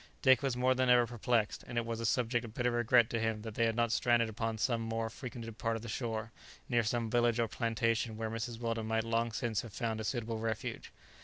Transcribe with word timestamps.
Dick 0.23 0.41
was 0.41 0.57
more 0.57 0.73
than 0.73 0.89
ever 0.89 1.05
perplexed, 1.05 1.63
and 1.67 1.77
it 1.77 1.85
was 1.85 1.99
a 1.99 2.07
subject 2.07 2.43
of 2.43 2.55
bitter 2.55 2.71
regret 2.71 3.07
to 3.11 3.19
him 3.19 3.43
that 3.43 3.53
they 3.53 3.67
had 3.67 3.75
not 3.75 3.91
stranded 3.91 4.29
upon 4.29 4.57
some 4.57 4.81
more 4.81 5.11
frequented 5.11 5.59
part 5.59 5.75
of 5.75 5.83
the 5.83 5.87
shore, 5.87 6.31
near 6.67 6.81
some 6.81 7.07
village 7.11 7.39
or 7.39 7.47
plantation 7.47 8.17
where 8.17 8.31
Mrs. 8.31 8.59
Weldon 8.59 8.87
might 8.87 9.03
long 9.03 9.31
since 9.31 9.61
have 9.61 9.73
found 9.73 10.01
a 10.01 10.03
suitable 10.03 10.39
refuge. 10.39 10.91